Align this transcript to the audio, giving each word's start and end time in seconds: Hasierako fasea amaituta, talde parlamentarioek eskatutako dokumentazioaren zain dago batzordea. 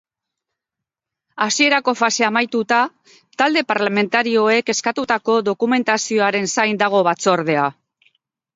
Hasierako 1.45 1.93
fasea 1.99 2.29
amaituta, 2.33 2.79
talde 3.43 3.63
parlamentarioek 3.73 4.73
eskatutako 4.75 5.39
dokumentazioaren 5.51 6.53
zain 6.57 6.83
dago 6.87 7.07
batzordea. 7.13 7.71